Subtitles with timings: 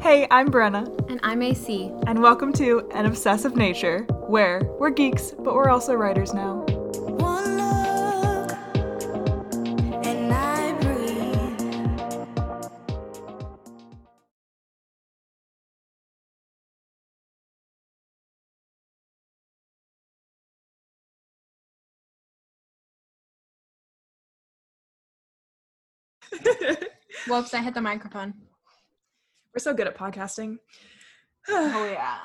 [0.00, 1.92] Hey, I'm Brenna, And I'm AC.
[2.06, 6.64] and welcome to An Obsessive Nature, where we're geeks, but we're also writers now.
[7.18, 8.52] One look,
[10.06, 12.38] and I breathe.
[27.28, 28.34] Whoops, I hit the microphone.
[29.58, 30.58] We're so good at podcasting.
[31.48, 32.18] Oh, yeah.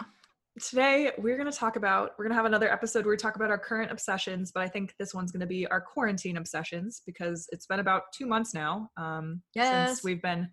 [0.64, 3.36] Today, we're going to talk about, we're going to have another episode where we talk
[3.38, 7.02] about our current obsessions, but I think this one's going to be our quarantine obsessions
[7.08, 9.88] because it's been about two months now um, Yes.
[9.90, 10.48] since we've been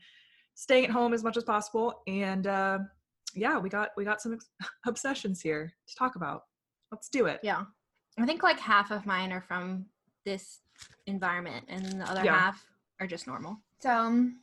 [0.55, 2.01] staying at home as much as possible.
[2.07, 2.79] And uh,
[3.35, 4.49] yeah, we got we got some ex-
[4.87, 6.45] obsessions here to talk about.
[6.91, 7.41] Let's do it.
[7.43, 7.65] Yeah.
[8.19, 9.85] I think like half of mine are from
[10.25, 10.61] this
[11.07, 12.39] environment, and the other Yeah.
[12.39, 12.65] half
[13.01, 13.59] are just normal.
[13.83, 14.39] So um,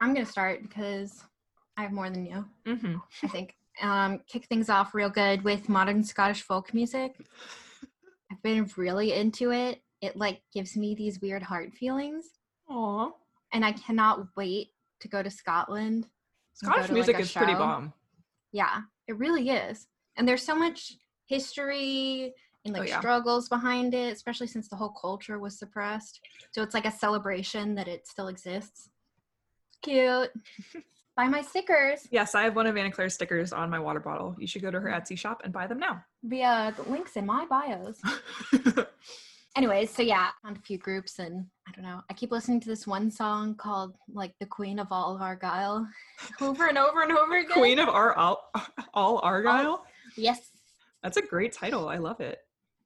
[0.00, 1.22] I'm going to start because
[1.80, 3.54] I have more than you, hmm I think.
[3.80, 7.16] Um, kick things off real good with modern Scottish folk music.
[8.30, 9.80] I've been really into it.
[10.02, 12.26] It like gives me these weird heart feelings,
[12.68, 13.10] Aw.
[13.54, 14.68] and I cannot wait
[15.00, 16.06] to go to Scotland.
[16.52, 17.94] Scottish to, music a is pretty bomb.
[18.52, 19.86] Yeah, it really is.
[20.18, 22.34] And there's so much history
[22.66, 22.98] and Oh, like yeah.
[22.98, 26.20] struggles behind it, especially since the whole culture was suppressed.
[26.50, 28.90] So it's like a celebration that it still exists.
[29.80, 30.28] Cute.
[31.16, 34.34] Buy my stickers Yes, I have one of Anna Claire's stickers on my water bottle.
[34.38, 36.02] You should go to her Etsy shop and buy them now.
[36.22, 38.00] via the links in my bios.
[39.56, 42.00] Anyways, so yeah, on a few groups and I don't know.
[42.08, 45.86] I keep listening to this one song called like The Queen of All Argyll
[46.40, 47.50] over and over and over again.
[47.52, 48.50] Queen of Ar- all,
[48.94, 49.84] all Argyll.
[50.16, 50.50] Yes.
[51.02, 51.88] That's a great title.
[51.88, 52.38] I love it.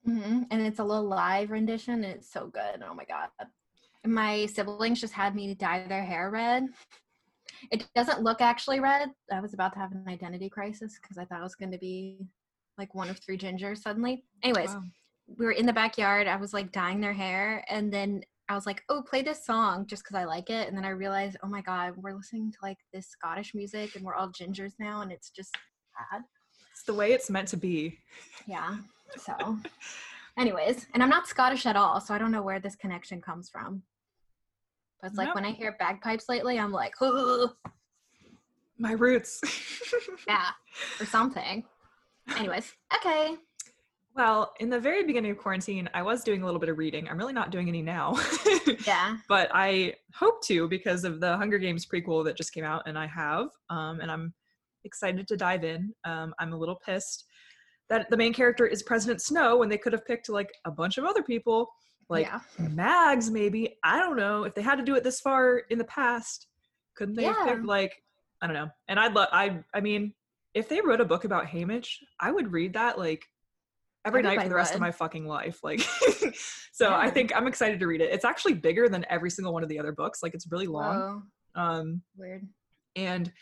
[0.05, 2.03] hmm And it's a little live rendition.
[2.03, 2.83] And it's so good.
[2.89, 3.29] Oh my god!
[4.07, 6.67] My siblings just had me dye their hair red.
[7.71, 9.11] It doesn't look actually red.
[9.33, 11.79] I was about to have an identity crisis because I thought I was going to
[11.79, 12.27] be
[12.79, 14.25] like one of three gingers suddenly.
[14.43, 14.83] Anyways, Wow.
[15.39, 16.27] we were in the backyard.
[16.27, 19.87] I was like dyeing their hair, and then I was like, "Oh, play this song
[19.87, 22.59] just because I like it." And then I realized, "Oh my god, we're listening to
[22.63, 25.55] like this Scottish music, and we're all gingers now, and it's just
[26.11, 26.23] bad."
[26.73, 27.99] It's the way it's meant to be.
[28.47, 28.77] Yeah.
[29.17, 29.35] So,
[30.39, 33.49] anyways, and I'm not Scottish at all, so I don't know where this connection comes
[33.49, 33.83] from.
[35.05, 35.35] It's like Nope.
[35.37, 37.51] when I hear bagpipes lately, I'm like, "Ugh,"
[38.79, 39.41] My roots.
[40.29, 40.51] yeah,
[41.01, 41.65] or something.
[42.37, 43.37] Anyways, okay.
[44.17, 47.09] well, in the very beginning of quarantine, I was doing a little bit of reading.
[47.09, 48.17] I'm really not doing any now.
[48.87, 49.17] Yeah.
[49.29, 52.99] but I hope to because of the Hunger Games prequel that just came out, and
[52.99, 54.33] I have, um, and I'm
[54.85, 55.93] excited to dive in.
[56.05, 57.25] Um, I'm a little pissed
[57.91, 60.99] that the main character is President Snow when they could have picked like a bunch
[60.99, 61.69] of other people,
[62.09, 62.41] like yeah.
[62.59, 63.77] Mags, maybe.
[63.83, 66.47] I don't know if they had to do it this far in the past.
[66.97, 67.55] Couldn't they have Yeah.
[67.55, 67.95] picked like
[68.43, 68.69] I don't know?
[68.89, 69.29] And I'd love.
[69.33, 70.13] I I mean,
[70.53, 71.89] if they wrote a book about Haymitch,
[72.21, 73.25] I would read that like
[74.05, 75.61] every night for the rest of my fucking life.
[75.65, 75.81] Like,
[76.73, 78.13] so I think I'm excited to read it.
[78.13, 80.23] It's actually bigger than every single one of the other books.
[80.23, 81.23] Like, it's really long.
[81.55, 82.47] Whoa, Um, weird.
[82.97, 83.33] and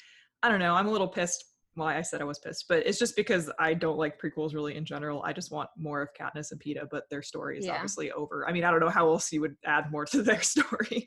[0.43, 0.75] I don't know.
[0.75, 1.45] I'm a little pissed.
[1.75, 4.77] Why I said I was pissed, but it's just because I don't like prequels really
[4.77, 5.23] in general.
[5.23, 7.75] I just want more of Katniss and Peeta, but their story is Yeah.
[7.75, 8.47] obviously over.
[8.47, 11.07] I mean, I don't know how else you would add more to their story.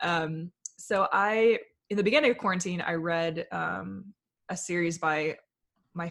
[0.00, 1.58] Um, so I,
[1.90, 4.14] in the beginning of quarantine, I read um,
[4.48, 5.36] a series by
[5.92, 6.10] my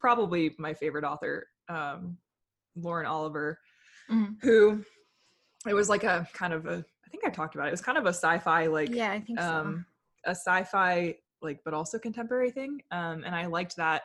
[0.00, 2.18] probably my favorite author, um,
[2.74, 3.58] Lauren Oliver,
[4.10, 4.36] Mhm.
[4.42, 4.82] who
[5.68, 6.84] it was like a kind of a.
[7.06, 7.68] I think I talked about it.
[7.68, 9.46] It was kind of a sci-fi like Yeah, I think so.
[9.46, 9.86] um
[10.26, 14.02] a sci-fi like but also contemporary thing um and i liked that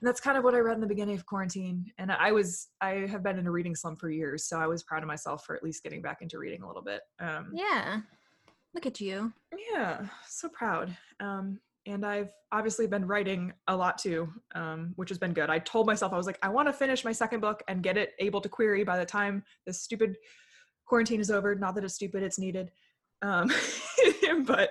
[0.00, 2.68] and that's kind of what i read in the beginning of quarantine and i was
[2.80, 5.44] i have been in a reading slump for years so i was proud of myself
[5.44, 8.00] for at least getting back into reading a little bit um Yeah.
[8.74, 9.32] Look at you.
[9.72, 15.18] yeah so proud um and i've obviously been writing a lot too um which has
[15.18, 17.62] been good i told myself i was like i want to finish my second book
[17.68, 20.16] and get it able to query by the time this stupid
[20.86, 22.70] quarantine is over not that it's stupid it's needed
[23.22, 23.50] um
[24.46, 24.70] but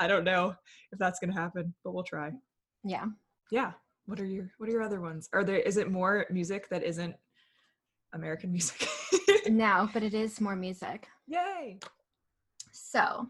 [0.00, 0.54] i don't know
[0.92, 2.30] if that's gonna happen but we'll try
[2.84, 3.06] Yeah.
[3.50, 3.72] yeah
[4.06, 6.82] what are your what are your other ones are there is it more music that
[6.82, 7.14] isn't
[8.12, 8.88] american music
[9.48, 11.06] No, but it is more music.
[11.28, 11.78] yay
[12.72, 13.28] So,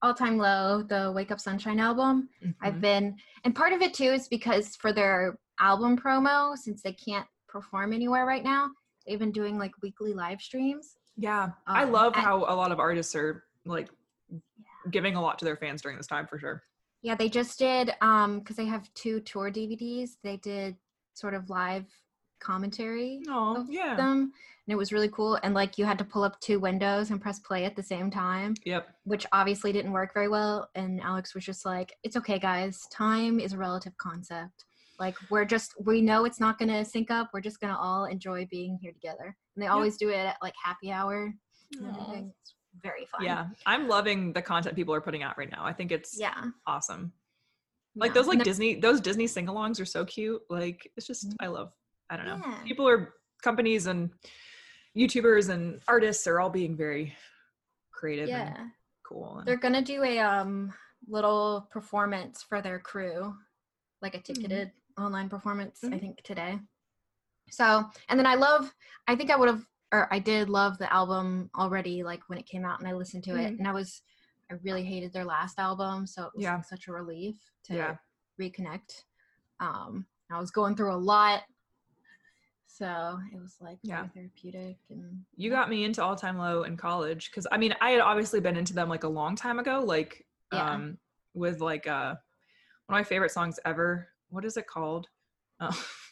[0.00, 2.28] All Time Low, the Wake Up Sunshine album.
[2.62, 2.80] I've Mhm.
[2.80, 7.26] been, and part of it too is because for their album promo, since they can't
[7.48, 8.70] perform anywhere right now,
[9.06, 10.96] they've been doing like weekly live streams.
[11.16, 13.90] Yeah, I Um, love I- how a lot of artists are like
[14.90, 16.62] giving a lot to their fans during this time for sure.
[17.02, 20.76] Yeah, they just did, um, because they have two tour DVDs, they did
[21.14, 21.84] sort of live
[22.40, 23.96] commentary Oh, of yeah.
[23.96, 24.20] them,
[24.66, 25.38] and it was really cool.
[25.42, 28.10] And like you had to pull up two windows and press play at the same
[28.10, 28.88] time, Yep.
[29.04, 30.68] which obviously didn't work very well.
[30.74, 32.80] And Alex was just like, "It's okay, guys.
[32.92, 34.64] Time is a relative concept.
[34.98, 37.30] Like we're just we know it's not gonna sync up.
[37.32, 40.54] We're just gonna all enjoy being here together." And they always do it at like
[40.62, 41.32] happy hour.
[42.84, 43.02] And everything.
[43.02, 43.46] It's very fun.
[43.46, 43.46] Yeah.
[43.66, 45.64] I'm loving the content people are putting out right now.
[45.64, 46.44] I think it's Yeah.
[46.66, 47.12] awesome.
[47.94, 48.14] Like Yeah.
[48.14, 50.42] those like And Disney those Disney sing-alongs are so cute.
[50.48, 51.36] Like it's just Mhm.
[51.40, 51.72] I love
[52.10, 52.40] I don't know.
[52.44, 52.62] Yeah.
[52.64, 54.10] People are companies and
[54.96, 57.16] YouTubers and artists are all being very
[57.90, 58.54] creative Yeah.
[58.58, 58.70] and
[59.02, 59.38] cool.
[59.38, 60.72] and- They're gonna do a um
[61.08, 63.36] little performance for their crew,
[64.00, 64.32] like a Mm-hmm.
[64.34, 66.00] ticketed online performance, I Mhm.
[66.00, 66.60] think today.
[67.50, 68.72] So, and then I love.
[69.08, 72.46] I think I would have, or I did love the album already, like when it
[72.46, 73.58] came out, and I listened to it, Mhm.
[73.58, 74.02] and I was,
[74.50, 76.56] I really hated their last album, so it was Yeah.
[76.56, 77.96] like such a relief to Yeah.
[78.40, 79.04] reconnect.
[79.60, 81.42] Um, I was going through a lot,
[82.66, 84.08] so it was like Yeah.
[84.14, 87.90] therapeutic and you got me into all time low in college because i mean i
[87.90, 90.70] had obviously been into them like a long time ago like Yeah.
[90.74, 90.98] um
[91.34, 92.14] with like uh
[92.86, 95.08] one of my favorite songs ever what is it called
[95.60, 95.72] uh,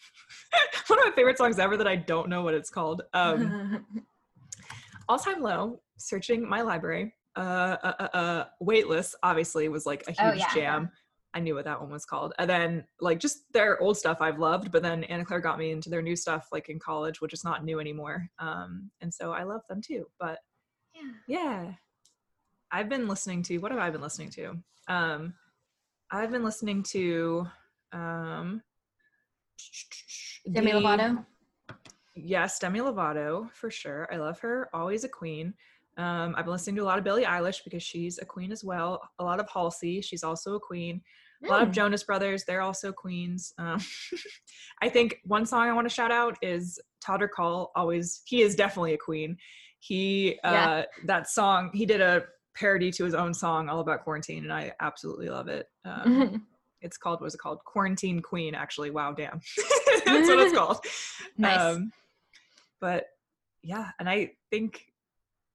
[0.88, 3.02] one of my favorite songs ever that i don't know what it's called.
[3.14, 3.84] Um
[5.08, 7.14] all time low searching my library.
[7.36, 10.54] Uh uh, uh, uh waitlist obviously was like a huge Oh, yeah.
[10.54, 10.90] jam.
[11.32, 12.32] I knew what that one was called.
[12.38, 15.70] And then like just their old stuff i've loved but then anna claire got me
[15.70, 18.28] into their new stuff like in college which is not new anymore.
[18.38, 20.06] Um and so i love them too.
[20.18, 20.38] But
[20.94, 21.12] yeah.
[21.28, 21.72] yeah
[22.72, 24.56] i've been listening to what have i been listening to?
[24.88, 25.34] Um
[26.10, 27.46] i've been listening to
[27.92, 28.62] um
[30.50, 31.24] Demi the- Lovato.
[32.16, 34.08] Yes, Demi Lovato for sure.
[34.12, 34.68] I love her.
[34.74, 35.54] Always a queen.
[35.96, 38.64] Um, I've been listening to a lot of Billie Eilish because she's a queen as
[38.64, 39.00] well.
[39.18, 41.02] A lot of Halsey, she's also a queen.
[41.44, 41.72] A lot of Mm.
[41.72, 43.54] Jonas Brothers, they're also queens.
[43.58, 43.80] Um,
[44.82, 47.70] I think one song I want to shout out is Todrick Hall.
[47.74, 49.36] Always, he is definitely a queen.
[49.78, 50.84] He uh, Yeah.
[51.06, 54.72] that song he did a parody to his own song all about quarantine, and I
[54.80, 55.66] absolutely love it.
[55.84, 56.42] Um, Mm.
[56.82, 59.38] it's called what's it called quarantine queen actually wow damn
[60.06, 60.84] that's what it's called
[61.38, 61.58] Nice.
[61.58, 61.92] um,
[62.80, 63.06] but
[63.62, 64.92] yeah and i think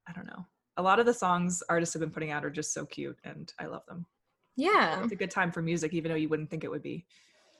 [0.07, 0.45] i don't know
[0.77, 3.53] a lot of the songs artists have been putting out are just so cute and
[3.59, 4.05] i love them
[4.57, 5.03] yeah.
[5.03, 7.05] it's a good time for music even though you wouldn't think it would be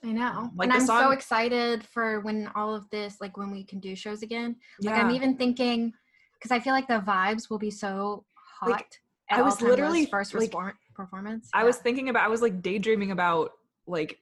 [0.03, 0.51] I know.
[0.55, 3.95] Like and I'm so excited for when all of this, like when we can do
[3.95, 4.55] shows again.
[4.79, 5.93] Like yeah I'm even thinking,
[6.37, 8.23] because I feel like the vibes will be so
[8.59, 8.69] hot.
[8.69, 9.01] Like,
[9.31, 10.53] I was All literally, first like,
[10.93, 11.49] performance.
[11.55, 11.65] i Yeah.
[11.65, 13.53] was thinking about i was like daydreaming about
[13.87, 14.19] like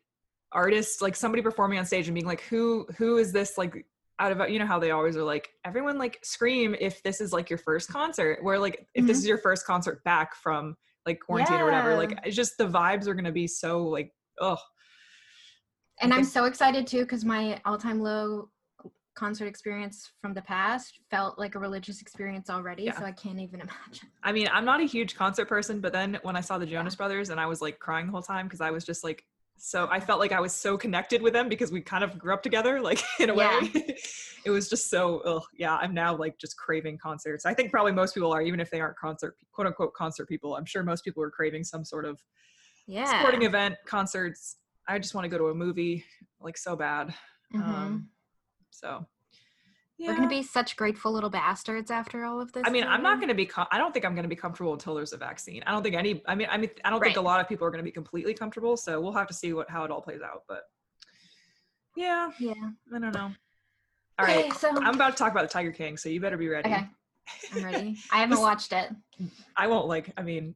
[0.53, 3.85] artists like somebody performing on stage and being like who who is this like
[4.19, 7.33] out of you know how they always are like everyone like scream if this is
[7.33, 9.21] like your first concert where like if this mm-hmm.
[9.21, 13.07] is your first concert back from like quarantine or whatever like it's just the vibes
[13.07, 14.57] are gonna be so like oh
[16.01, 18.49] and I'm so excited too because my all-time low
[19.15, 22.83] concert experience from the past felt like a religious experience already.
[22.83, 22.97] Yeah.
[22.97, 24.09] So I can't even imagine.
[24.23, 26.95] I mean, I'm not a huge concert person, but then when I saw the Jonas
[26.95, 29.23] Brothers and I was like crying the whole time because I was just like
[29.57, 32.33] so I felt like I was so connected with them because we kind of grew
[32.33, 33.61] up together, like in a Yeah.
[33.61, 33.71] way.
[34.45, 37.45] it was just so ugh, yeah, I'm now like just craving concerts.
[37.45, 40.55] I think probably most people are, even if they aren't concert quote unquote concert people.
[40.55, 42.21] I'm sure most people are craving some sort of
[42.87, 43.05] Yeah.
[43.05, 44.57] sporting event, concerts.
[44.87, 46.03] I just want to go to a movie
[46.41, 47.13] like so bad.
[47.53, 47.61] Mhm.
[47.61, 48.09] Um
[48.71, 49.05] so
[50.07, 52.63] We're gonna be such grateful little bastards after all of this.
[52.65, 53.45] I mean, I'm not going to be.
[53.45, 55.63] Com- I don't think I'm going to be comfortable until there's a vaccine.
[55.65, 56.21] I don't think any.
[56.25, 57.91] I mean, I mean, I don't think a lot of people are going to be
[57.91, 58.75] completely comfortable.
[58.77, 60.43] So we'll have to see what how it all plays out.
[60.47, 60.63] But
[61.95, 62.53] yeah, Yeah.
[62.93, 63.31] I don't know.
[64.19, 66.37] All right, Okay, so I'm about to talk about the Tiger King, so you better
[66.37, 66.69] be ready.
[66.69, 66.87] Okay.
[67.55, 67.97] I'm ready.
[68.11, 68.89] I haven't watched it.
[69.57, 70.11] I won't like.
[70.17, 70.55] I mean,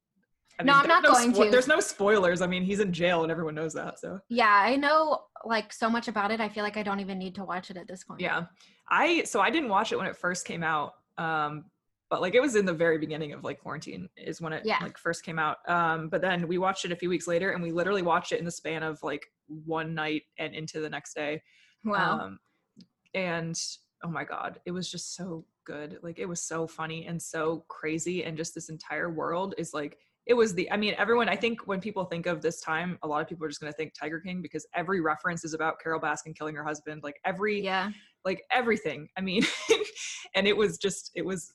[0.60, 1.50] I No, I'm not going to.
[1.50, 2.42] There's no spoilers.
[2.42, 4.00] I mean, he's in jail and everyone knows that.
[4.00, 6.40] So Yeah, I know like so much about it.
[6.40, 8.22] I feel like I don't even need to watch it at this point.
[8.22, 8.46] yeah,
[8.90, 10.94] I so I didn't watch it when it first came out.
[11.18, 11.66] Um,
[12.10, 14.78] but like it was in the very beginning of like quarantine is when it Yeah.
[14.82, 15.58] like first came out.
[15.68, 18.40] Um, but then we watched it a few weeks later and we literally watched it
[18.40, 19.26] in the span of like
[19.66, 21.42] one night and into the next day.
[21.84, 22.20] Wow.
[22.20, 22.40] Um,
[23.14, 23.60] and
[24.04, 26.00] oh my God, it was just so good.
[26.02, 28.24] Like it was so funny and so crazy.
[28.24, 29.98] And just this entire world is like,
[30.28, 33.08] it was the, I mean, everyone, I think when people think of this time, a
[33.08, 35.80] lot of people are just going to think Tiger King because every reference is about
[35.82, 37.02] Carole Baskin killing her husband.
[37.02, 37.92] Like every, yeah.
[38.26, 39.08] like everything.
[39.18, 39.44] I mean,
[40.36, 41.54] and it was just, it was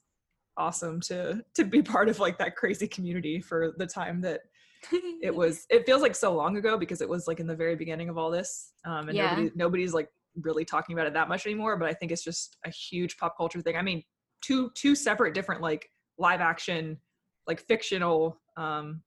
[0.57, 4.41] awesome to, to be part of like that crazy community for the time that
[5.23, 7.77] it was it feels like so long ago because it was like in the very
[7.77, 9.31] beginning of all this um and Yeah.
[9.31, 12.57] nobody nobody's like really talking about it that much anymore but i think it's just
[12.67, 14.03] a huge pop culture thing i mean
[14.41, 15.89] two two separate different like
[16.19, 16.99] live action
[17.47, 19.03] like fictional um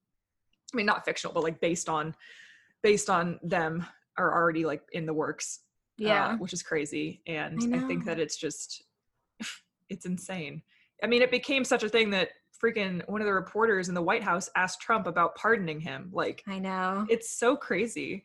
[0.74, 2.16] i mean not fictional but like based on
[2.84, 3.86] based on them
[4.18, 5.62] are already like in the works
[5.98, 6.28] Yeah.
[6.28, 7.22] uh, which is crazy.
[7.26, 8.84] And I I, think that it's just,
[9.90, 10.62] it's insane.
[11.04, 12.30] I mean, it became such a thing that
[12.64, 16.10] freaking one of the reporters in the White House asked Trump about pardoning him.
[16.14, 17.06] Like, I know.
[17.10, 18.24] it's so crazy.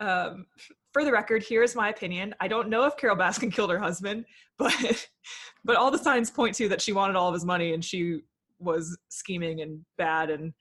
[0.00, 0.46] Um,
[0.92, 2.34] for the record, here's my opinion.
[2.40, 4.24] I don't know if Carole Baskin killed her husband,
[4.58, 5.08] but
[5.64, 8.20] but all the signs point to that she wanted all of his money and she
[8.58, 10.52] was scheming and bad and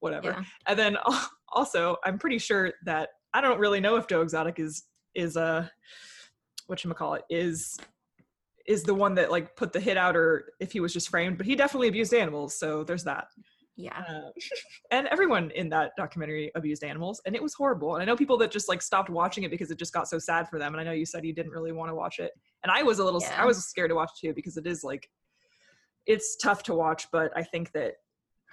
[0.00, 0.30] whatever.
[0.30, 0.42] Yeah.
[0.66, 0.96] And then
[1.52, 5.70] also, I'm pretty sure that I don't really know if Joe Exotic is is a
[6.66, 7.76] what call it is
[8.66, 11.36] is the one that like put the hit out or if he was just framed,
[11.36, 12.56] but he definitely abused animals.
[12.58, 13.26] So there's that.
[13.76, 13.98] Yeah.
[14.08, 14.30] Uh,
[14.90, 17.94] and everyone in that documentary abused animals, and it was horrible.
[17.94, 20.18] And I know people that just like stopped watching it because it just got so
[20.18, 20.74] sad for them.
[20.74, 22.32] And I know you said you didn't really want to watch it,
[22.62, 23.42] and I was a little, Yeah.
[23.42, 25.08] I was scared to watch too because it is like,
[26.06, 27.06] it's tough to watch.
[27.10, 27.94] But I think that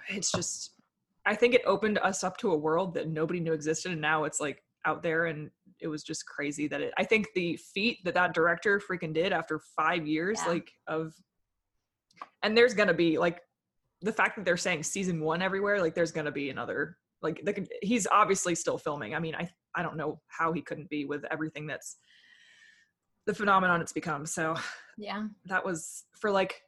[0.08, 0.74] it's just,
[1.26, 4.24] I think it opened us up to a world that nobody knew existed, and now
[4.24, 6.92] it's like out there, and it was just crazy that it.
[6.98, 10.52] I think the feat that that director freaking did after five years, Yeah.
[10.52, 11.14] like of,
[12.42, 13.40] and there's gonna be like
[14.02, 16.96] the fact that they're saying season one everywhere, like there's gonna be another.
[17.22, 19.14] Like could, he's obviously still filming.
[19.14, 21.96] I mean, I I don't know how he couldn't be with everything that's
[23.26, 24.24] the phenomenon it's become.
[24.24, 24.56] So
[24.96, 25.26] Yeah.
[25.46, 26.62] that was for like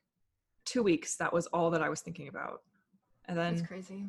[0.64, 1.16] two weeks.
[1.16, 2.62] That was all that I was thinking about,
[3.26, 4.06] and then That's crazy.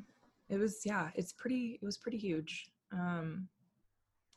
[0.49, 1.79] it was yeah, it's pretty.
[1.81, 2.67] It was pretty huge.
[2.91, 3.47] Um,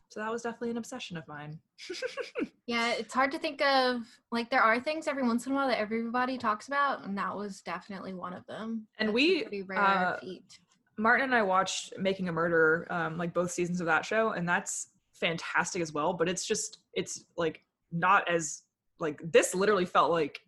[0.09, 1.59] so that was definitely an obsession of mine.
[2.67, 5.69] Yeah, it's hard to think of like there are things every once in a while
[5.69, 8.89] that everybody talks about, and that was definitely one of them.
[8.99, 10.59] And That's we, pretty rare uh, feat.
[10.99, 14.49] Martin and I watched Making a Murderer, um, like both seasons of that show, and
[14.49, 16.13] that's fantastic as well.
[16.13, 18.63] But it's just, it's like not as
[18.99, 19.55] like this.
[19.55, 20.41] Literally felt like,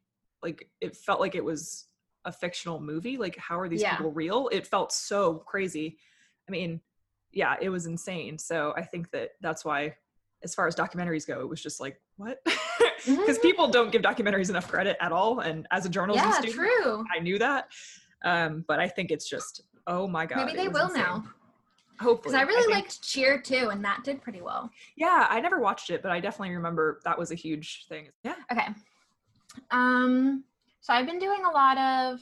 [0.42, 1.86] like it felt like it was
[2.24, 3.16] a fictional movie.
[3.16, 3.96] Like, how are these Yeah.
[3.96, 4.48] people real?
[4.52, 5.98] It felt so crazy.
[6.48, 6.80] I mean,
[7.32, 8.38] yeah, it was insane.
[8.38, 9.96] So I think that that's why,
[10.42, 12.38] as far as documentaries go, it was just like what,
[13.06, 13.42] because Mhm.
[13.42, 15.40] people don't give documentaries enough credit at all.
[15.40, 17.04] And as a journalism Yeah, student, true.
[17.14, 17.68] I knew that.
[18.24, 20.46] Um, but I think it's just, oh my god.
[20.46, 21.02] Maybe they will insane.
[21.02, 21.24] now.
[22.00, 24.70] Hopefully, Because I really think- liked Cheer too, and that did pretty well.
[24.96, 28.10] Yeah, I never watched it, but I definitely remember that was a huge thing.
[28.22, 28.36] Yeah.
[28.52, 28.68] Okay.
[29.70, 30.44] Um,
[30.80, 32.20] so I've been doing a lot of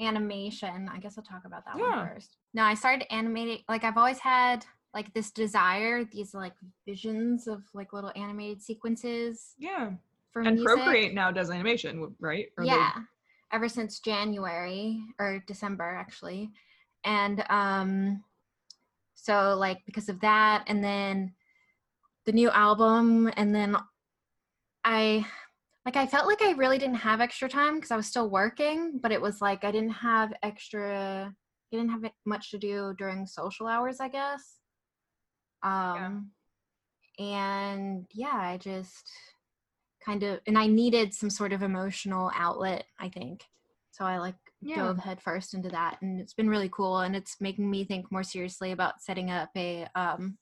[0.00, 0.88] animation.
[0.92, 1.96] I guess I'll talk about that Yeah.
[1.98, 2.36] one first.
[2.54, 6.54] No, I started animating like I've always had like this desire, these like
[6.86, 9.92] visions of like little animated sequences Yeah.
[10.32, 10.74] for And music.
[10.76, 12.46] Procreate now does animation, right?
[12.56, 12.92] Or they- yeah
[13.52, 16.52] ever since january or december actually
[17.02, 18.22] and um
[19.16, 21.34] so like because of that and then
[22.26, 23.76] the new album and then
[24.84, 25.26] i
[25.86, 28.98] like i felt like i really didn't have extra time because i was still working
[29.02, 31.32] but it was like i didn't have extra
[31.72, 34.58] I didn't have much to do during social hours i guess.
[35.62, 36.32] Um
[37.18, 39.08] and yeah i just
[40.04, 43.44] kind of and i needed some sort of emotional outlet i think.
[43.92, 44.76] So i like Yeah.
[44.76, 48.24] dove headfirst into that and it's been really cool and it's making me think more
[48.24, 50.38] seriously about setting up a um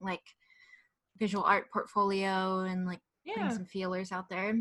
[0.00, 0.22] like
[1.18, 3.48] visual art portfolio and like Yeah.
[3.50, 4.54] some feelers out there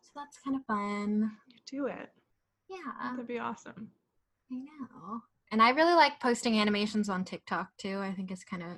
[0.00, 1.32] so that's kind of fun
[1.70, 2.10] Do it.
[2.70, 3.90] yeah That'd be awesome.
[4.50, 5.20] i know
[5.52, 8.68] and i really like posting animations on tiktok too i think it's kind of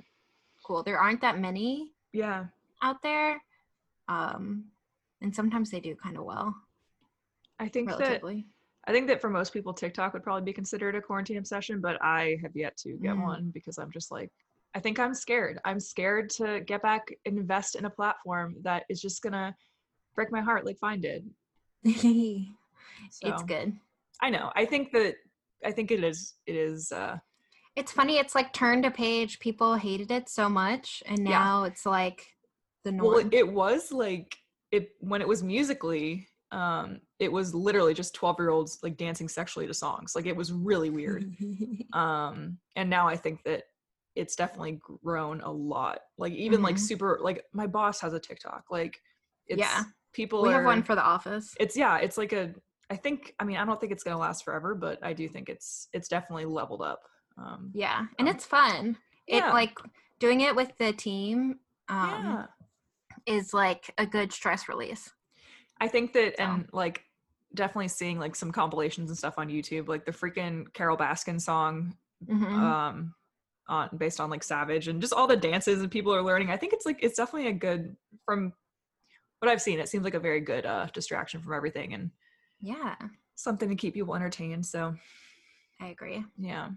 [0.63, 2.45] cool there aren't that many Yeah.
[2.81, 3.41] out there
[4.07, 4.65] um
[5.21, 6.55] and sometimes they do kind of well
[7.61, 8.23] I think that
[8.87, 12.01] I think that for most people TikTok would probably be considered a quarantine obsession, but
[12.01, 13.23] I have yet to get Mm.
[13.23, 14.31] one because I'm just like
[14.75, 15.59] I think I'm scared.
[15.65, 19.55] I'm scared to get back invest in a platform that is just gonna
[20.15, 21.29] break my heart like Vine did.
[21.83, 23.73] it's good
[24.21, 24.51] I know.
[24.55, 25.15] I think that
[25.63, 27.17] I think it is it is uh
[27.75, 31.39] it's funny it's like turned a page people hated it so much and Yeah.
[31.39, 32.27] now it's like
[32.83, 34.35] the norm well it, it was like
[34.71, 39.29] it when it was musically um it was literally just 12 year olds like dancing
[39.29, 41.33] sexually to songs like it was really weird
[41.93, 43.63] um and now i think that
[44.15, 46.79] it's definitely grown a lot like even like Mhm.
[46.79, 48.99] super like my boss has a tiktok like
[49.47, 49.83] it's Yeah.
[50.13, 52.53] people we have one for the office it's yeah it's like a
[52.89, 55.47] i think i mean i don't think it's gonna last forever but i do think
[55.49, 57.01] it's it's definitely leveled up
[57.37, 58.97] um yeah and Um, it's fun
[59.27, 59.77] it like
[60.19, 62.45] doing it with the team um yeah
[63.25, 65.11] is like a good stress release
[65.81, 66.43] I think that, So.
[66.43, 67.05] and like
[67.53, 71.95] definitely seeing like some compilations and stuff on YouTube, like the freaking Carole Baskin song,
[72.27, 72.53] Mhm.
[72.61, 73.15] um,
[73.69, 76.49] on based on like Savage and just all the dances that people are learning.
[76.51, 77.95] I think it's like it's definitely a good
[78.25, 78.51] from
[79.39, 79.79] what I've seen.
[79.79, 82.11] It seems like a very good uh, distraction from everything and
[82.59, 82.95] yeah
[83.35, 84.65] something to keep people entertained.
[84.65, 84.93] So
[85.81, 86.69] i agree yeah.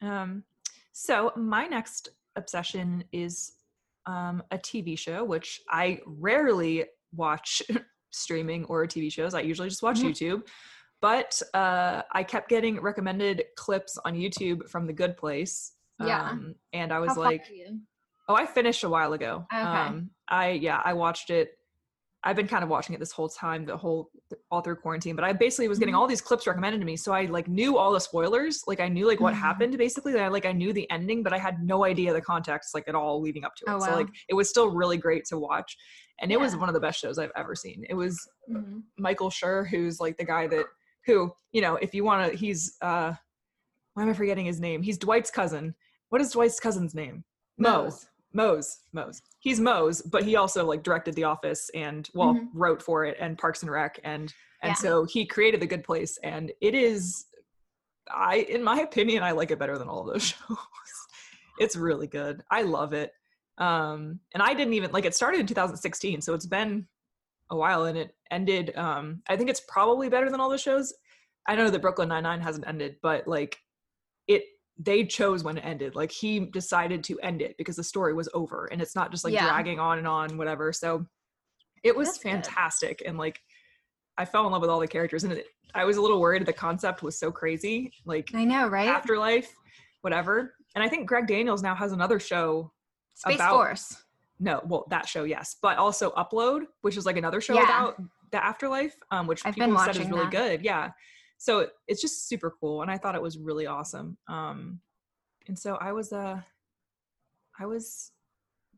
[0.00, 0.44] Um,
[0.92, 3.54] so my next obsession is
[4.06, 6.84] um, a TV show, which I rarely
[7.16, 7.62] watch
[8.10, 9.34] streaming or TV shows.
[9.34, 10.10] I usually just watch Mhm.
[10.10, 10.42] YouTube.
[11.00, 15.72] But uh, I kept getting recommended clips on YouTube from The Good Place.
[16.00, 16.30] Yeah.
[16.30, 17.42] Um, and I was far like,
[18.28, 19.46] oh, I finished a while ago.
[19.52, 19.62] Okay.
[19.62, 21.50] Um, I, yeah, I watched it.
[22.26, 24.10] I've been kind of watching it this whole time, the whole,
[24.50, 25.98] all through quarantine, but I basically was getting Mhm.
[25.98, 26.96] all these clips recommended to me.
[26.96, 28.64] So I like knew all the spoilers.
[28.66, 29.38] Like I knew like what Mhm.
[29.40, 30.18] happened basically.
[30.18, 32.94] I like I knew the ending, but I had no idea the context like at
[32.94, 33.70] all leading up to it.
[33.70, 33.80] Oh, wow.
[33.80, 35.76] So like it was still really great to watch.
[36.18, 37.84] And it was one of the best shows I've ever seen.
[37.90, 38.84] It was Mhm.
[38.96, 40.64] Michael Schur, who's like the guy that
[41.04, 43.12] who, you know, if you want to, he's uh
[43.92, 44.82] why am I forgetting his name?
[44.82, 45.74] He's Dwight's cousin.
[46.14, 47.24] What is Dwight's cousin's name?
[47.58, 47.82] Mo.
[47.86, 48.06] Mose.
[48.32, 48.78] Mose.
[48.92, 49.20] Mose.
[49.40, 52.50] He's Mose, but he also like directed The Office and well Mhm.
[52.54, 54.74] wrote for it and Parks and Rec and and Yeah.
[54.74, 57.26] so he created The Good Place and it is
[58.08, 60.56] I in my opinion I like it better than all of those shows.
[61.58, 62.44] it's really good.
[62.48, 63.12] I love it.
[63.58, 66.86] Um and I didn't even like it started in 2016 so it's been
[67.50, 70.94] a while and it ended um I think it's probably better than all the shows.
[71.48, 73.58] I know that Brooklyn Nine-Nine hasn't ended but like
[74.28, 74.44] it
[74.78, 75.94] they chose when it ended.
[75.94, 79.24] Like he decided to end it because the story was over and it's not just
[79.24, 79.46] like Yeah.
[79.46, 80.72] dragging on and on, whatever.
[80.72, 81.06] So
[81.82, 82.30] it was That's good.
[82.30, 83.02] fantastic.
[83.06, 83.40] And like
[84.18, 86.44] I fell in love with all the characters and it, I was a little worried
[86.46, 87.92] the concept was so crazy.
[88.04, 88.88] Like I know, right?
[88.88, 89.52] afterlife,
[90.02, 90.54] whatever.
[90.74, 92.72] And I think Greg Daniels now has another show.
[93.14, 93.96] Space about- Force.
[94.40, 97.62] No, well, that show, yes, but also Upload, which is like another show Yeah.
[97.64, 98.02] about
[98.32, 100.30] the afterlife, um, which I've been people said is really that.
[100.32, 100.62] good.
[100.64, 100.90] Yeah,
[101.44, 104.16] so it's just super cool, and I thought it was really awesome.
[104.28, 104.80] Um,
[105.46, 106.40] and so I was, uh,
[107.60, 108.12] I was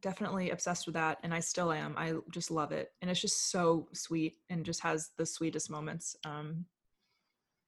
[0.01, 1.95] definitely obsessed with that, and I still am.
[1.97, 6.17] I just love it, and it's just so sweet, and just has the sweetest moments.
[6.25, 6.65] Um,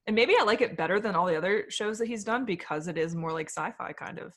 [0.09, 2.88] and maybe I like it better than all the other shows that he's done because
[2.88, 4.35] it is more like sci-fi kind of.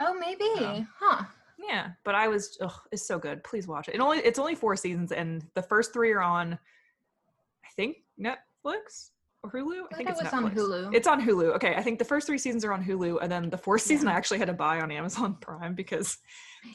[0.00, 0.50] Oh, maybe.
[0.56, 0.82] Yeah.
[0.98, 1.24] Huh.
[1.60, 3.44] Yeah, but I was ugh, it's so good.
[3.44, 3.94] Please watch it.
[3.94, 9.11] It only it's only four seasons, and the first three are on, I think Netflix
[9.50, 9.82] Hulu.
[9.82, 10.94] I I think it's it was on Hulu.
[10.94, 11.54] It's on Hulu.
[11.56, 14.06] Okay, I think the first three seasons are on Hulu, and then the fourth season
[14.06, 14.14] Yeah.
[14.14, 16.18] I actually had to buy on Amazon Prime because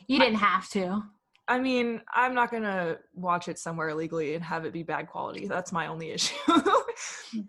[0.07, 1.03] You didn't have to.
[1.49, 5.47] I mean I'm not gonna watch it somewhere illegally and have it be bad quality.
[5.47, 6.35] That's my only issue.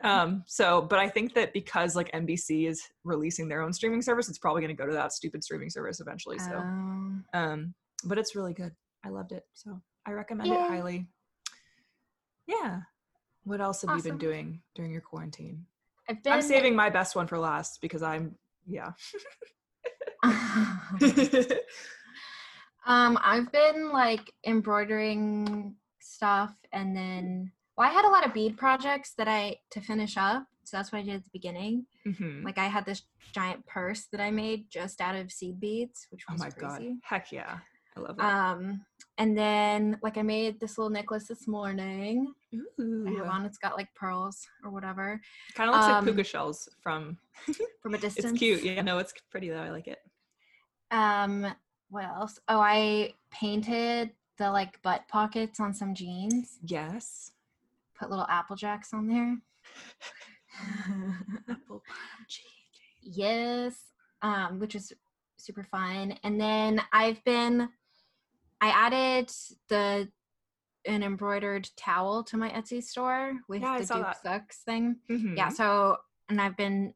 [0.03, 4.29] um, so, but I think that because like NBC is releasing their own streaming service,
[4.29, 6.39] it's probably gonna go to that stupid streaming service eventually.
[6.39, 6.59] So.
[6.59, 8.73] Um, um but it's really good
[9.05, 10.55] i loved it so i recommend Yay.
[10.55, 11.07] it highly
[12.47, 12.81] yeah
[13.49, 15.65] what else have you been doing during your quarantine
[16.09, 18.93] I've been i'm saving my best one for last because i'm yeah
[22.87, 28.57] um, I've been like embroidering stuff, and then well, I had a lot of bead
[28.57, 30.45] projects that I to finish up.
[30.65, 31.87] So that's what I did at the beginning.
[32.07, 32.45] Mhm.
[32.45, 36.25] Like I had this giant purse that I made just out of seed beads, which
[36.29, 36.97] was oh was my god crazy.
[37.03, 37.59] heck yeah
[37.97, 38.25] i love that.
[38.25, 38.85] Um,
[39.19, 42.33] and then like I made this little necklace this morning.
[42.55, 43.05] Ooh.
[43.07, 43.45] I have on.
[43.45, 45.21] It's got like pearls or whatever
[45.55, 47.19] kind of looks um, like puka shells from
[47.83, 48.27] from a distance.
[48.33, 49.99] it's cute yeah no it's pretty though i like it
[50.91, 51.47] Um,
[51.91, 52.39] what else?
[52.49, 56.59] Oh, I painted the like butt pockets on some jeans.
[56.65, 57.33] yes
[57.99, 59.37] Put little apple jacks on there.
[61.51, 61.83] apple
[62.29, 62.45] cheese.
[63.03, 63.75] yes,
[64.23, 64.93] um, which is
[65.37, 66.15] super fun.
[66.23, 67.69] And then I've been,
[68.61, 69.31] I added
[69.69, 70.09] the
[70.87, 74.23] an embroidered towel to my Etsy store with Yeah, the Duke that.
[74.23, 74.97] Sucks thing.
[75.09, 75.53] Yeah, Mhm.
[75.53, 75.97] so
[76.29, 76.95] and I've been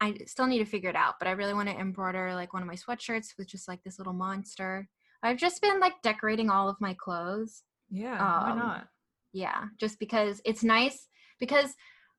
[0.00, 2.62] I still need to figure it out, but I really want to embroider like one
[2.62, 4.88] of my sweatshirts with just like this little monster.
[5.22, 7.62] I've just been like decorating all of my clothes.
[7.90, 8.88] yeah why um, not
[9.32, 11.74] Yeah, just because it's nice because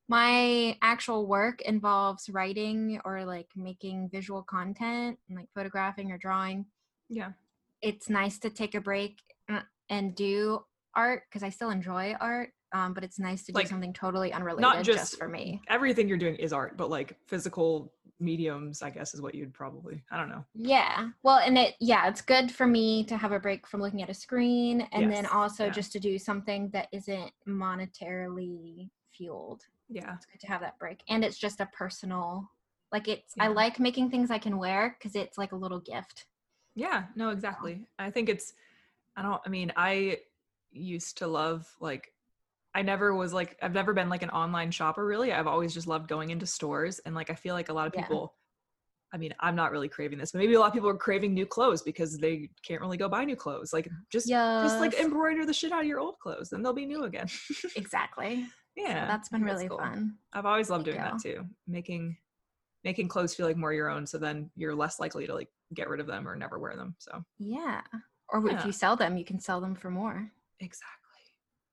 [0.07, 6.65] my actual work involves writing or like making visual content and like photographing or drawing.
[7.09, 7.31] yeah
[7.85, 10.61] It's nice to take a break uh, and do
[10.95, 12.49] art because I still enjoy art.
[12.73, 15.61] Um, but it's nice to do Like, something totally unrelated just- just for me.
[15.69, 20.01] everything you're doing is art but like physical mediums i guess is what you'd probably
[20.11, 21.09] i don't know Yeah.
[21.23, 24.09] Well, and it yeah, it's good for me to have a break from looking at
[24.09, 25.71] a screen and then also yeah.
[25.71, 29.61] just to do something that isn't monetarily fueled.
[29.89, 31.01] yeah It's good to have that break.
[31.07, 32.49] And it's just a personal
[32.91, 36.25] like it's I like making things I can wear cuz it's like a little gift.
[36.75, 37.87] Yeah, no, exactly.
[37.97, 38.53] I think it's
[39.15, 40.19] I don't I mean, I
[40.71, 42.11] used to love like
[42.73, 45.31] I never was like I've never been like an online shopper really.
[45.31, 47.93] I've always just loved going into stores and like I feel like a lot of
[47.93, 49.15] people, Yeah.
[49.15, 51.33] I mean, I'm not really craving this, but maybe a lot of people are craving
[51.33, 53.71] new clothes because they can't really go buy new clothes.
[53.71, 56.85] Like just just like embroider the shit out of your old clothes and they'll be
[56.85, 57.27] new again.
[57.77, 58.45] Exactly.
[58.77, 59.07] So yeah.
[59.07, 59.77] that's been think really cool.
[59.77, 60.15] fun.
[60.33, 61.45] I've always loved Thank doing that too.
[61.65, 62.17] Making
[62.85, 65.89] making clothes feel like more your own so then you're less likely to like get
[65.89, 66.95] rid of them or never wear them.
[66.99, 67.81] So Yeah.
[68.29, 68.65] Or if Yeah.
[68.65, 70.31] you sell them, you can sell them for more.
[70.59, 71.19] Exactly.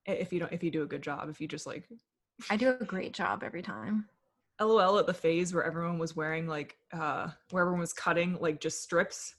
[0.06, 1.88] If you don't, if you do a good job, if you just like
[2.50, 4.08] I do a great job every time.
[4.60, 8.60] LOL at the phase where everyone was wearing like uh where everyone was cutting like
[8.60, 9.34] just strips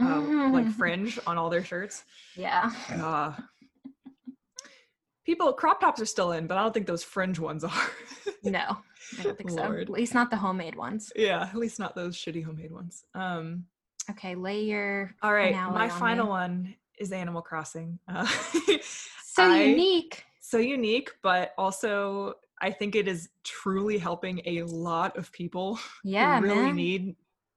[0.00, 0.20] uh,
[0.52, 2.04] like fringe on all their shirts.
[2.36, 2.70] Yeah.
[2.92, 3.32] Uh
[5.28, 7.70] people crop tops are still in, but I don't think those fringe ones are.
[8.44, 8.78] No,
[9.18, 9.72] I don't think so.
[9.72, 11.12] At least not the homemade ones.
[11.16, 13.04] yeah, at least not those shitty homemade ones.
[13.14, 13.66] Um
[14.10, 16.30] Okay, lay your all right, my on final me.
[16.30, 17.98] one is Animal Crossing.
[18.08, 18.26] Uh,
[19.24, 20.24] So I- unique.
[20.40, 26.36] so unique, but also I think it is truly helping a lot of people Yeah,
[26.38, 26.76] who really man.
[26.76, 27.16] need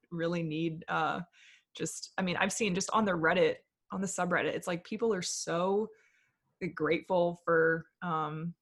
[0.10, 1.22] really need uh
[1.74, 3.56] just i mean i've seen just on the reddit
[3.94, 5.90] on the subreddit it's like people are so
[6.70, 8.54] grateful for um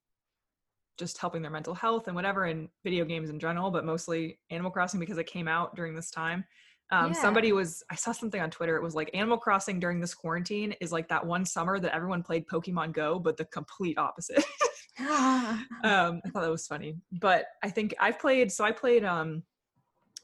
[0.98, 4.70] just helping their mental health and whatever and video games in general but mostly animal
[4.70, 6.44] crossing because it came out during this time.
[6.92, 7.22] Um, Yeah.
[7.22, 10.74] somebody was i saw something on twitter it was like animal crossing during this quarantine
[10.82, 14.44] is like that one summer that everyone played pokemon go but the complete opposite.
[15.00, 19.44] Um i thought that was funny but i think i've played so i played um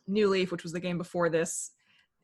[0.07, 1.71] new leaf which was the game before this.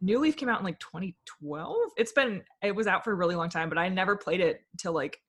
[0.01, 3.35] New leaf came out in like 2012 it's been it was out for a really
[3.35, 5.19] long time but i never played it till like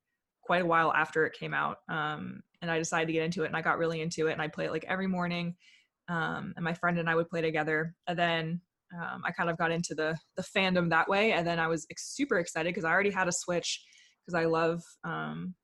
[0.43, 3.47] quite a while after it came out um and i decided to get into it
[3.47, 5.55] and i got really into it and i play it like every morning
[6.09, 8.61] um and my friend and i would play together and then
[9.01, 11.87] um, i kind of got into the the fandom that way and then i was
[11.91, 13.85] ex- super excited because i already had a switch
[14.25, 15.55] because i love um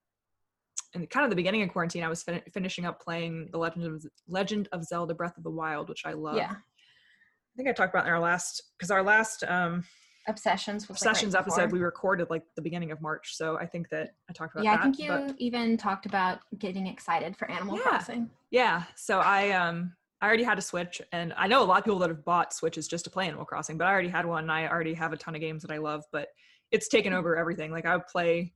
[0.94, 3.84] in kind of the beginning of quarantine, I was fin- finishing up playing the Legend
[3.84, 6.36] of Legend of Zelda: Breath of the Wild, which I love.
[6.36, 6.52] yeah.
[6.52, 9.84] I think I talked about in our last because our last um,
[10.28, 11.78] Obsessions was like, right sessions episode before.
[11.78, 14.76] we recorded like the beginning of March, so I think that I talked about Yeah,
[14.76, 14.80] that.
[14.80, 17.82] I think you but- even talked about getting excited for Animal Yeah.
[17.84, 18.30] Crossing.
[18.50, 21.84] yeah, so I um I already had a Switch, and I know a lot of
[21.84, 24.42] people that have bought Switches just to play Animal Crossing, but I already had one.
[24.44, 26.28] And I already have a ton of games that I love, but
[26.72, 27.70] it's taken over everything.
[27.70, 28.52] Like I would play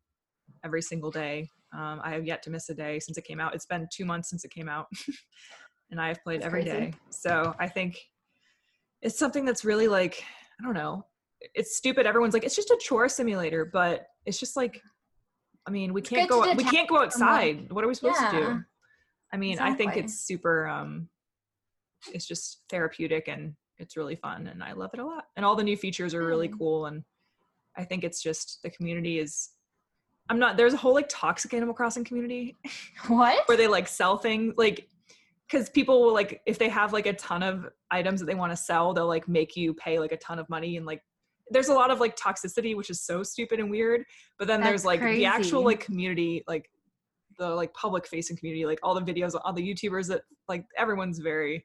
[0.64, 1.48] every single day.
[1.72, 3.54] Um, I have yet to miss a day since it came out.
[3.54, 4.88] It's been two months since it came out,
[5.92, 6.70] and I have played That's every day.
[6.90, 6.94] crazy.
[7.11, 7.96] So I think
[9.00, 10.22] it's something that's really like
[10.61, 11.06] I don't know.
[11.55, 12.07] It's stupid.
[12.07, 14.81] Everyone's like it's just a chore simulator, but it's just like
[15.66, 17.72] I mean we can't go we can't go outside.
[17.72, 18.64] What are we supposed to do?
[19.33, 21.09] I mean, I think it's super um
[22.12, 25.24] it's just therapeutic and it's really fun and I love it a lot.
[25.37, 27.05] And all the new features are really cool and
[27.76, 29.50] I think it's just the community is
[30.28, 32.57] I'm not there's a whole like toxic Animal Crossing community
[33.09, 33.46] What?
[33.48, 34.88] where they like sell things like
[35.50, 38.52] because people will like if they have like a ton of items that they want
[38.52, 41.02] to sell they'll like make you pay like a ton of money and like
[41.50, 44.05] there's a lot of like toxicity which is so stupid and weird
[44.38, 46.70] but then there's That's like the actual like community like
[47.38, 51.18] the like public facing community like all the videos all the youtubers that like everyone's
[51.18, 51.64] very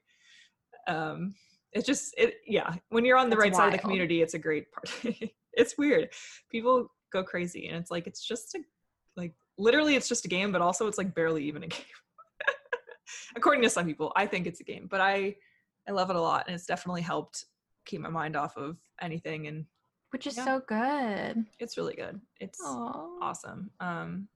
[0.88, 1.34] um
[1.72, 4.34] it's just it yeah when you're on the That's right side of the community it's
[4.34, 5.16] a great part.
[5.58, 6.10] It's weird.
[6.52, 8.60] People go crazy and it's like it's just a
[9.16, 11.80] like literally it's just a game but also it's like barely even a game.
[13.34, 15.34] According to some people i think it's a game but i
[15.88, 17.46] i love it a lot and it's definitely helped
[17.88, 19.64] keep my mind off of anything and
[20.10, 20.44] Which is Yeah.
[20.44, 21.44] so good.
[21.58, 23.18] it's really good it's Aww.
[23.20, 24.28] awesome um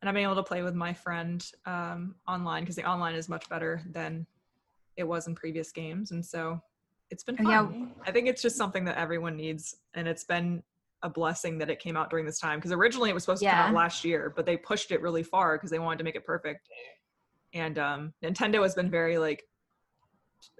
[0.00, 3.28] and i've been able to play with my friend um online because the online is
[3.28, 4.26] much better than
[4.96, 6.60] it was in previous games and so
[7.10, 7.46] it's been fun.
[7.48, 7.86] Yeah.
[8.06, 10.62] i think it's just something that everyone needs and it's been
[11.02, 13.48] a blessing that it came out during this time because originally it was supposed to
[13.50, 16.14] come out last year but they pushed it really far because they wanted to make
[16.16, 16.68] it perfect
[17.52, 19.44] and um nintendo has been very like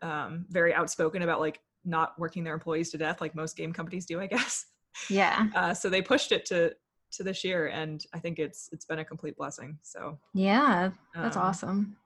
[0.03, 4.07] um very outspoken about like not working their employees to death like most game companies
[4.07, 4.67] do i guess
[5.09, 5.47] Yeah.
[5.55, 6.73] uh, so they pushed it to
[7.13, 10.91] to this year and i think it's it's been a complete blessing so Yeah.
[11.15, 11.97] That's um, awesome.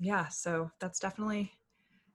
[0.00, 1.52] yeah so that's definitely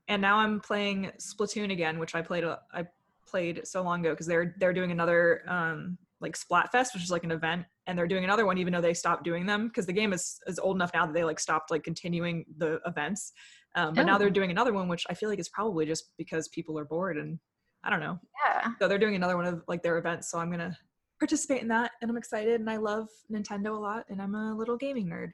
[0.08, 2.86] and now i'm playing splatoon again which i played a, i
[3.26, 7.24] played so long ago because they're they're doing another um like splatfest which is like
[7.24, 9.94] an event and they're doing another one even though they stopped doing them because the
[9.94, 13.34] game is is old enough now that they like stopped like continuing the events
[13.76, 14.32] um, but now they're Oh.
[14.32, 17.40] doing another one which i feel like is probably just because people are bored and
[17.84, 18.72] i don't know Yeah.
[18.80, 20.78] so they're doing another one of like their events so i'm gonna
[21.20, 24.56] participate in that and i'm excited and i love nintendo a lot and i'm a
[24.56, 25.32] little gaming nerd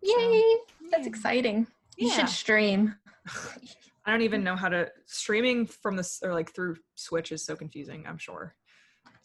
[0.00, 0.56] Yay.
[0.92, 1.08] That's yeah.
[1.08, 1.66] exciting.
[1.96, 2.14] You Yeah.
[2.14, 2.94] should stream.
[4.06, 7.56] i don't even know how to streaming from this or like through switch is so
[7.56, 8.54] confusing i'm sure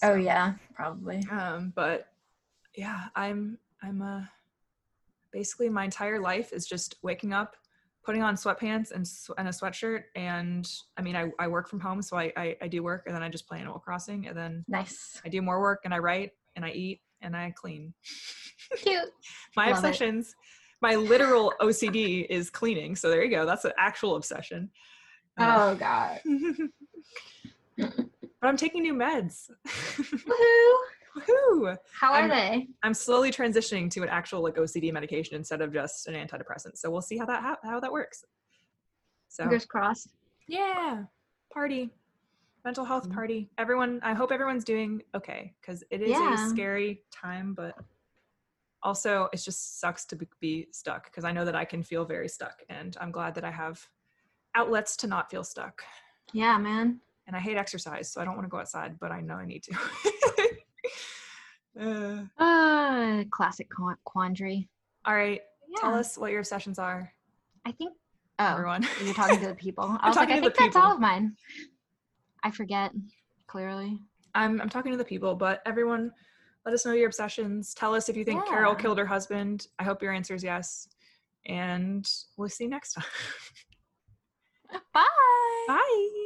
[0.01, 1.23] Oh yeah, probably.
[1.31, 2.07] um but
[2.75, 4.23] yeah i'm i'm uh
[5.31, 7.55] basically my entire life is just waking up
[8.05, 12.01] putting on sweatpants and, and a sweatshirt and i mean I, I work from home
[12.01, 14.65] so I, I i do work and then i just play animal crossing and then
[14.67, 15.21] Nice.
[15.25, 17.93] I do more work and I write and I eat and I clean.
[18.77, 19.09] Cute.
[19.55, 19.77] My Love it.
[19.77, 20.35] obsessions,
[20.81, 22.95] my literal OCD is cleaning.
[22.95, 23.45] So there you go.
[23.45, 24.69] That's an actual obsession.
[25.39, 26.19] Uh, Oh god.
[27.77, 29.49] but I'm taking new meds.
[29.67, 30.75] Woohoo!
[31.15, 31.77] Woohoo!
[31.99, 32.67] How are I'm- they?
[32.83, 36.77] I'm slowly transitioning to an actual like OCD medication instead of just an antidepressant.
[36.77, 38.23] So we'll see how that how, how that works.
[39.29, 40.09] So Fingers crossed.
[40.47, 41.03] yeah,
[41.51, 41.89] party,
[42.65, 43.13] mental health Mhm.
[43.13, 43.49] party.
[43.57, 47.75] Everyone, I hope everyone's doing okay because it is a scary time, but
[48.81, 52.27] also it just sucks to be stuck because I know that I can feel very
[52.27, 53.87] stuck, and I'm glad that I have
[54.55, 55.83] outlets to not feel stuck.
[56.31, 56.99] Yeah, man.
[57.27, 59.45] And I hate exercise, so I don't want to go outside, but I know I
[59.45, 59.73] need to.
[61.79, 63.69] uh, Uh, classic
[64.03, 64.69] quandary.
[65.05, 65.41] all right,
[65.77, 67.11] tell us what your obsessions are,
[67.65, 67.93] I think.
[68.39, 68.87] Oh, everyone.
[69.03, 69.97] you're talking to the people.
[70.01, 71.35] I was like, I think that's all of mine.
[72.43, 72.91] I forget.
[73.47, 73.99] Clearly.
[74.35, 76.11] I'm I'm talking to the people, but everyone,
[76.65, 77.73] let us know your obsessions.
[77.73, 79.67] Tell us if you think Carole killed her husband.
[79.77, 80.87] I hope your answer is yes.
[81.45, 83.05] And we'll see you next time.
[84.93, 85.03] Bye.
[85.67, 86.19] Bye.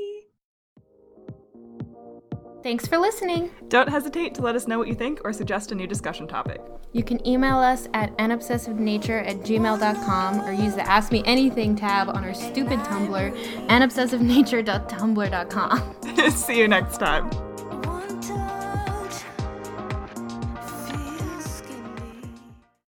[2.67, 3.49] Thanks for listening.
[3.69, 6.59] Don't hesitate to let us know what you think or suggest a new discussion topic.
[6.91, 12.09] You can email us at anobsessivenature at gmail.com or use the Ask Me Anything tab
[12.09, 16.31] on our stupid Tumblr, anobsessivenature.tumblr.com.
[16.31, 17.46] see you next time.